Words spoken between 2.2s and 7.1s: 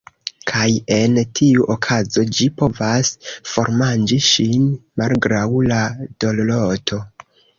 ĝi povas formanĝi ŝin, malgraŭ la dorloto.